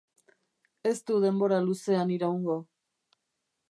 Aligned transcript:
Ez 0.93 0.95
du 1.11 1.19
denbora 1.25 1.61
luzean 1.69 2.17
iraungo. 2.19 2.61